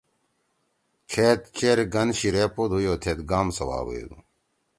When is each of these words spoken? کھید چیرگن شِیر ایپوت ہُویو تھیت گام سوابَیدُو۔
کھید 1.09 1.39
چیرگن 1.57 2.09
شِیر 2.17 2.35
ایپوت 2.39 2.69
ہُویو 2.73 2.93
تھیت 3.01 3.19
گام 3.29 3.47
سوابَیدُو۔ 3.57 4.17